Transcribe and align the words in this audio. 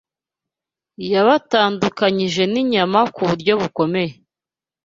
Yabatandukanyije 1.11 2.43
n’inyama 2.53 2.99
ku 3.13 3.21
buryo 3.29 3.53
bukomeye 3.61 4.13